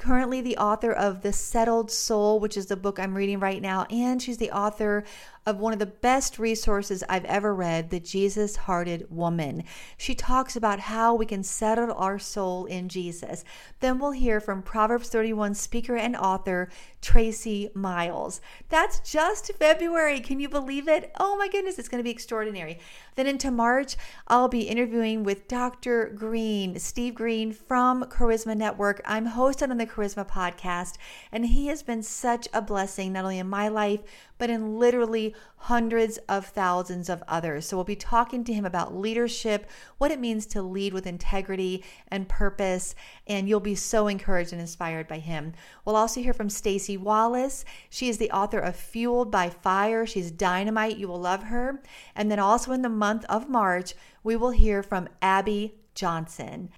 currently 0.00 0.40
the 0.40 0.56
author 0.56 0.92
of 0.92 1.20
The 1.20 1.32
Settled 1.32 1.90
Soul, 1.90 2.40
which 2.40 2.56
is 2.56 2.66
the 2.66 2.76
book 2.76 2.98
I'm 2.98 3.14
reading 3.14 3.38
right 3.38 3.60
now, 3.60 3.84
and 3.90 4.20
she's 4.20 4.38
the 4.38 4.50
author 4.50 5.04
of 5.46 5.58
one 5.58 5.72
of 5.72 5.78
the 5.78 5.86
best 5.86 6.38
resources 6.38 7.02
I've 7.08 7.24
ever 7.24 7.54
read, 7.54 7.90
The 7.90 8.00
Jesus 8.00 8.56
Hearted 8.56 9.06
Woman. 9.10 9.64
She 9.96 10.14
talks 10.14 10.54
about 10.54 10.80
how 10.80 11.14
we 11.14 11.24
can 11.24 11.42
settle 11.42 11.92
our 11.94 12.18
soul 12.18 12.66
in 12.66 12.88
Jesus. 12.88 13.42
Then 13.80 13.98
we'll 13.98 14.12
hear 14.12 14.38
from 14.40 14.62
Proverbs 14.62 15.08
31 15.08 15.54
speaker 15.54 15.96
and 15.96 16.14
author 16.14 16.68
Tracie 17.00 17.70
Miles. 17.74 18.40
That's 18.68 19.00
just 19.00 19.52
February. 19.58 20.20
Can 20.20 20.40
you 20.40 20.48
believe 20.48 20.88
it? 20.88 21.10
Oh 21.18 21.36
my 21.38 21.48
goodness, 21.48 21.78
it's 21.78 21.88
going 21.88 22.00
to 22.00 22.04
be 22.04 22.10
extraordinary. 22.10 22.78
Then 23.16 23.26
into 23.26 23.50
March, 23.50 23.96
I'll 24.28 24.48
be 24.48 24.62
interviewing 24.62 25.24
with 25.24 25.48
Dr. 25.48 26.12
Green, 26.14 26.78
Steve 26.78 27.14
Green 27.14 27.52
from 27.52 28.04
Charisma 28.04 28.56
Network. 28.56 29.00
I'm 29.04 29.28
hosted 29.28 29.70
on 29.70 29.78
the 29.78 29.86
Charisma 29.86 30.28
podcast, 30.28 30.96
and 31.32 31.46
he 31.46 31.68
has 31.68 31.82
been 31.82 32.02
such 32.02 32.48
a 32.52 32.60
blessing, 32.60 33.12
not 33.14 33.24
only 33.24 33.38
in 33.38 33.48
my 33.48 33.68
life, 33.68 34.00
but 34.40 34.50
in 34.50 34.78
literally 34.78 35.34
hundreds 35.56 36.16
of 36.28 36.46
thousands 36.46 37.10
of 37.10 37.22
others. 37.28 37.66
So 37.66 37.76
we'll 37.76 37.84
be 37.84 37.94
talking 37.94 38.42
to 38.44 38.54
him 38.54 38.64
about 38.64 38.96
leadership, 38.96 39.70
what 39.98 40.10
it 40.10 40.18
means 40.18 40.46
to 40.46 40.62
lead 40.62 40.94
with 40.94 41.06
integrity 41.06 41.84
and 42.08 42.26
purpose, 42.26 42.94
and 43.26 43.46
you'll 43.46 43.60
be 43.60 43.74
so 43.74 44.08
encouraged 44.08 44.52
and 44.52 44.60
inspired 44.60 45.06
by 45.06 45.18
him. 45.18 45.52
We'll 45.84 45.94
also 45.94 46.22
hear 46.22 46.32
from 46.32 46.48
Stacy 46.48 46.96
Wallace. 46.96 47.66
She 47.90 48.08
is 48.08 48.16
the 48.16 48.30
author 48.30 48.58
of 48.58 48.74
Fueled 48.74 49.30
by 49.30 49.50
Fire. 49.50 50.06
She's 50.06 50.30
dynamite. 50.30 50.96
You 50.96 51.06
will 51.08 51.20
love 51.20 51.44
her. 51.44 51.82
And 52.16 52.30
then 52.30 52.38
also 52.38 52.72
in 52.72 52.80
the 52.80 52.88
month 52.88 53.26
of 53.28 53.50
March, 53.50 53.92
we 54.24 54.36
will 54.36 54.52
hear 54.52 54.82
from 54.82 55.08
Abby 55.20 55.74
Johnson. 55.94 56.70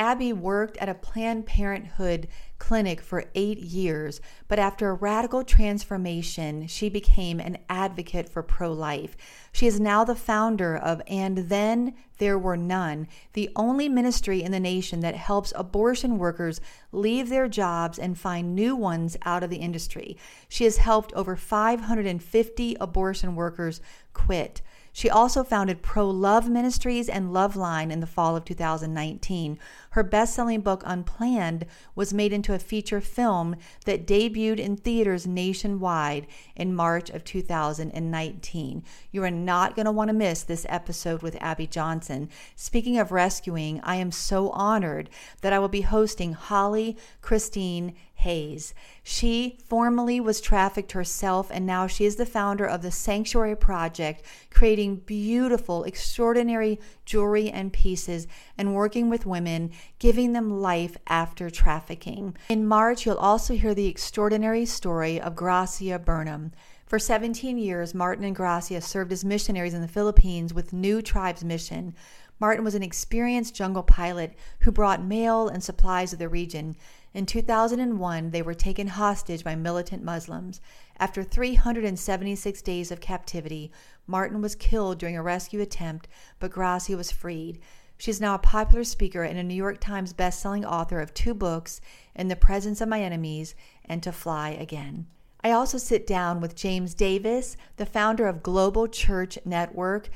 Abby 0.00 0.32
worked 0.32 0.78
at 0.78 0.88
a 0.88 0.94
Planned 0.94 1.44
Parenthood 1.44 2.26
clinic 2.58 3.02
for 3.02 3.26
eight 3.34 3.58
years, 3.58 4.22
but 4.48 4.58
after 4.58 4.88
a 4.88 4.94
radical 4.94 5.44
transformation, 5.44 6.66
she 6.66 6.88
became 6.88 7.38
an 7.38 7.58
advocate 7.68 8.26
for 8.26 8.42
pro 8.42 8.72
life. 8.72 9.14
She 9.52 9.66
is 9.66 9.78
now 9.78 10.04
the 10.04 10.14
founder 10.14 10.74
of 10.74 11.02
And 11.06 11.50
Then 11.50 11.92
There 12.16 12.38
Were 12.38 12.56
None, 12.56 13.08
the 13.34 13.50
only 13.54 13.90
ministry 13.90 14.42
in 14.42 14.52
the 14.52 14.58
nation 14.58 15.00
that 15.00 15.16
helps 15.16 15.52
abortion 15.54 16.16
workers 16.16 16.62
leave 16.92 17.28
their 17.28 17.46
jobs 17.46 17.98
and 17.98 18.18
find 18.18 18.54
new 18.54 18.74
ones 18.74 19.18
out 19.26 19.42
of 19.42 19.50
the 19.50 19.58
industry. 19.58 20.16
She 20.48 20.64
has 20.64 20.78
helped 20.78 21.12
over 21.12 21.36
550 21.36 22.76
abortion 22.80 23.34
workers 23.34 23.82
quit. 24.14 24.62
She 24.92 25.08
also 25.08 25.44
founded 25.44 25.82
Pro 25.82 26.08
Love 26.08 26.48
Ministries 26.48 27.08
and 27.08 27.30
Loveline 27.30 27.92
in 27.92 28.00
the 28.00 28.06
fall 28.06 28.36
of 28.36 28.44
2019. 28.44 29.58
Her 29.90 30.04
best 30.04 30.34
selling 30.34 30.60
book, 30.60 30.84
Unplanned, 30.86 31.66
was 31.96 32.14
made 32.14 32.32
into 32.32 32.54
a 32.54 32.60
feature 32.60 33.00
film 33.00 33.56
that 33.86 34.06
debuted 34.06 34.58
in 34.60 34.76
theaters 34.76 35.26
nationwide 35.26 36.28
in 36.54 36.74
March 36.74 37.10
of 37.10 37.24
2019. 37.24 38.84
You 39.10 39.24
are 39.24 39.30
not 39.32 39.74
going 39.74 39.86
to 39.86 39.92
want 39.92 40.08
to 40.08 40.14
miss 40.14 40.44
this 40.44 40.64
episode 40.68 41.22
with 41.22 41.36
Abby 41.40 41.66
Johnson. 41.66 42.28
Speaking 42.54 42.98
of 42.98 43.10
rescuing, 43.10 43.80
I 43.82 43.96
am 43.96 44.12
so 44.12 44.50
honored 44.50 45.10
that 45.40 45.52
I 45.52 45.58
will 45.58 45.68
be 45.68 45.80
hosting 45.80 46.34
Holly 46.34 46.96
Christine 47.20 47.94
Hayes. 48.20 48.74
She 49.02 49.58
formerly 49.66 50.20
was 50.20 50.42
trafficked 50.42 50.92
herself, 50.92 51.50
and 51.50 51.64
now 51.64 51.86
she 51.86 52.04
is 52.04 52.16
the 52.16 52.26
founder 52.26 52.66
of 52.66 52.82
the 52.82 52.90
Sanctuary 52.92 53.56
Project, 53.56 54.22
creating 54.50 54.96
beautiful, 54.96 55.84
extraordinary 55.84 56.78
jewelry 57.10 57.50
and 57.50 57.72
pieces 57.72 58.28
and 58.56 58.72
working 58.72 59.10
with 59.10 59.26
women, 59.26 59.72
giving 59.98 60.32
them 60.32 60.60
life 60.60 60.96
after 61.08 61.50
trafficking. 61.50 62.36
In 62.48 62.64
March, 62.64 63.04
you'll 63.04 63.16
also 63.16 63.54
hear 63.54 63.74
the 63.74 63.88
extraordinary 63.88 64.64
story 64.64 65.20
of 65.20 65.34
Gracia 65.34 65.98
Burnham. 65.98 66.52
For 66.86 67.00
17 67.00 67.58
years, 67.58 67.94
Martin 67.94 68.24
and 68.24 68.36
Gracia 68.36 68.80
served 68.80 69.12
as 69.12 69.24
missionaries 69.24 69.74
in 69.74 69.80
the 69.80 69.88
Philippines 69.88 70.54
with 70.54 70.72
New 70.72 71.02
Tribes 71.02 71.42
Mission. 71.42 71.96
Martin 72.38 72.64
was 72.64 72.76
an 72.76 72.82
experienced 72.82 73.56
jungle 73.56 73.82
pilot 73.82 74.34
who 74.60 74.70
brought 74.70 75.04
mail 75.04 75.48
and 75.48 75.64
supplies 75.64 76.10
to 76.10 76.16
the 76.16 76.28
region. 76.28 76.76
In 77.12 77.26
2001, 77.26 78.30
they 78.30 78.40
were 78.40 78.54
taken 78.54 78.86
hostage 78.86 79.42
by 79.42 79.56
militant 79.56 80.04
Muslims. 80.04 80.60
After 80.98 81.24
376 81.24 82.62
days 82.62 82.92
of 82.92 83.00
captivity, 83.00 83.72
Martin 84.06 84.40
was 84.40 84.54
killed 84.54 84.98
during 84.98 85.16
a 85.16 85.22
rescue 85.22 85.60
attempt, 85.60 86.06
but 86.38 86.52
Gracia 86.52 86.96
was 86.96 87.10
freed. 87.10 87.60
She 87.98 88.12
is 88.12 88.20
now 88.20 88.34
a 88.34 88.38
popular 88.38 88.84
speaker 88.84 89.24
and 89.24 89.38
a 89.38 89.42
New 89.42 89.54
York 89.54 89.80
Times 89.80 90.12
bestselling 90.12 90.64
author 90.64 91.00
of 91.00 91.12
two 91.12 91.34
books, 91.34 91.80
In 92.14 92.28
the 92.28 92.36
Presence 92.36 92.80
of 92.80 92.88
My 92.88 93.02
Enemies 93.02 93.56
and 93.84 94.02
To 94.04 94.12
Fly 94.12 94.50
Again. 94.50 95.06
I 95.42 95.50
also 95.50 95.78
sit 95.78 96.06
down 96.06 96.40
with 96.40 96.54
James 96.54 96.94
Davis, 96.94 97.56
the 97.76 97.86
founder 97.86 98.26
of 98.26 98.42
Global 98.42 98.86
Church 98.86 99.38
Network, 99.44 100.10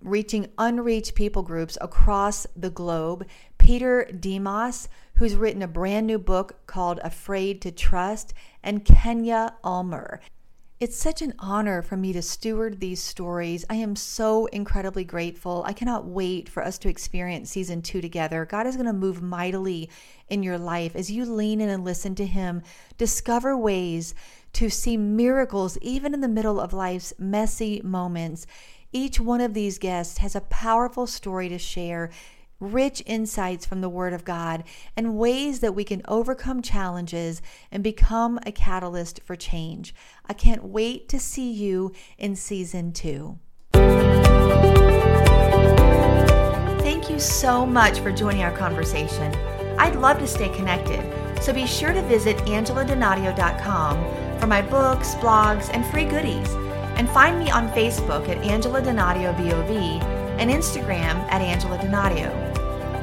reaching 0.00 0.48
unreached 0.58 1.14
people 1.14 1.42
groups 1.42 1.76
across 1.80 2.46
the 2.54 2.70
globe, 2.70 3.26
Peter 3.58 4.04
Demos, 4.04 4.88
who's 5.16 5.34
written 5.34 5.62
a 5.62 5.68
brand 5.68 6.06
new 6.06 6.18
book 6.18 6.66
called 6.66 7.00
Afraid 7.02 7.60
to 7.62 7.70
Trust, 7.70 8.34
and 8.62 8.84
Kenya 8.84 9.54
Ulmer. 9.64 10.20
It's 10.78 10.98
such 10.98 11.22
an 11.22 11.32
honor 11.38 11.80
for 11.80 11.96
me 11.96 12.12
to 12.12 12.20
steward 12.20 12.80
these 12.80 13.02
stories. 13.02 13.64
I 13.70 13.76
am 13.76 13.96
so 13.96 14.44
incredibly 14.46 15.04
grateful. 15.04 15.64
I 15.66 15.72
cannot 15.72 16.04
wait 16.04 16.50
for 16.50 16.62
us 16.62 16.76
to 16.78 16.90
experience 16.90 17.48
season 17.48 17.80
two 17.80 18.02
together. 18.02 18.44
God 18.44 18.66
is 18.66 18.76
going 18.76 18.84
to 18.84 18.92
move 18.92 19.22
mightily 19.22 19.88
in 20.28 20.42
your 20.42 20.58
life 20.58 20.94
as 20.94 21.10
you 21.10 21.24
lean 21.24 21.62
in 21.62 21.70
and 21.70 21.82
listen 21.82 22.14
to 22.16 22.26
Him. 22.26 22.60
Discover 22.98 23.56
ways 23.56 24.14
to 24.52 24.68
see 24.68 24.98
miracles 24.98 25.78
even 25.80 26.12
in 26.12 26.20
the 26.20 26.28
middle 26.28 26.60
of 26.60 26.74
life's 26.74 27.14
messy 27.18 27.80
moments. 27.82 28.46
Each 28.92 29.18
one 29.18 29.40
of 29.40 29.54
these 29.54 29.78
guests 29.78 30.18
has 30.18 30.36
a 30.36 30.42
powerful 30.42 31.06
story 31.06 31.48
to 31.48 31.58
share 31.58 32.10
rich 32.60 33.02
insights 33.06 33.66
from 33.66 33.80
the 33.80 33.88
Word 33.88 34.12
of 34.12 34.24
God 34.24 34.64
and 34.96 35.16
ways 35.16 35.60
that 35.60 35.74
we 35.74 35.84
can 35.84 36.02
overcome 36.08 36.62
challenges 36.62 37.42
and 37.70 37.82
become 37.82 38.38
a 38.46 38.52
catalyst 38.52 39.20
for 39.24 39.36
change. 39.36 39.94
I 40.26 40.32
can't 40.32 40.64
wait 40.64 41.08
to 41.10 41.20
see 41.20 41.52
you 41.52 41.92
in 42.18 42.36
season 42.36 42.92
two. 42.92 43.38
Thank 46.80 47.10
you 47.10 47.18
so 47.18 47.66
much 47.66 48.00
for 48.00 48.12
joining 48.12 48.42
our 48.42 48.56
conversation. 48.56 49.34
I'd 49.78 49.96
love 49.96 50.18
to 50.20 50.26
stay 50.26 50.48
connected, 50.50 51.02
so 51.42 51.52
be 51.52 51.66
sure 51.66 51.92
to 51.92 52.02
visit 52.02 52.36
angeladonadio.com 52.38 54.40
for 54.40 54.46
my 54.46 54.62
books, 54.62 55.14
blogs, 55.16 55.70
and 55.72 55.84
free 55.86 56.04
goodies. 56.04 56.50
And 56.96 57.08
find 57.10 57.38
me 57.38 57.50
on 57.50 57.68
Facebook 57.70 58.28
at 58.28 58.38
Angela 58.38 58.80
Donadio 58.80 59.36
VOV 59.36 60.02
and 60.38 60.50
Instagram 60.50 61.16
at 61.30 61.42
Angela 61.42 61.78
Donadio. 61.78 62.45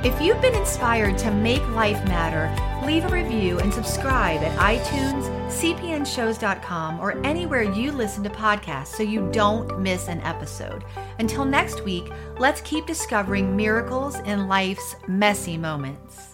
If 0.04 0.22
you've 0.22 0.42
been 0.42 0.54
inspired 0.54 1.18
to 1.20 1.32
make 1.32 1.66
life 1.70 2.04
matter, 2.10 2.52
leave 2.86 3.06
a 3.06 3.08
review 3.08 3.60
and 3.60 3.74
subscribe 3.74 4.42
at 4.42 4.58
iTunes, 4.60 5.30
cpnshows.com, 5.48 7.00
or 7.00 7.26
anywhere 7.26 7.62
you 7.62 7.94
listen 7.94 8.22
to 8.26 8.30
podcasts 8.30 8.88
so 8.88 9.02
you 9.02 9.30
don't 9.32 9.80
miss 9.80 10.10
an 10.10 10.20
episode. 10.24 10.84
Until 11.20 11.46
next 11.46 11.86
week, 11.86 12.12
let's 12.38 12.60
keep 12.62 12.86
discovering 12.86 13.56
miracles 13.56 14.20
in 14.26 14.50
life's 14.50 14.98
messy 15.08 15.56
moments. 15.56 16.33